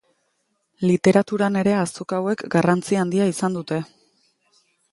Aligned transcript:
Literaturan 0.91 1.59
ere 1.61 1.75
azoka 1.81 2.21
hauek 2.21 2.43
garrantzi 2.55 2.99
handia 3.03 3.31
izan 3.35 3.59
dute. 3.61 3.81